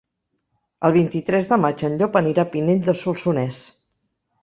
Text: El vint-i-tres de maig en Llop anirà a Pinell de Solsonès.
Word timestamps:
El 0.89 0.95
vint-i-tres 0.95 1.53
de 1.53 1.61
maig 1.67 1.85
en 1.91 2.01
Llop 2.01 2.19
anirà 2.25 2.49
a 2.49 2.53
Pinell 2.57 2.83
de 2.91 2.99
Solsonès. 3.07 3.65